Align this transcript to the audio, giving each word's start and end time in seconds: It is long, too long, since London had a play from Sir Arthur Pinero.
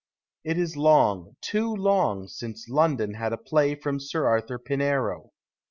It 0.43 0.57
is 0.57 0.75
long, 0.75 1.35
too 1.41 1.71
long, 1.75 2.27
since 2.27 2.67
London 2.67 3.13
had 3.13 3.33
a 3.33 3.37
play 3.37 3.75
from 3.75 3.99
Sir 3.99 4.25
Arthur 4.27 4.57
Pinero. 4.57 5.31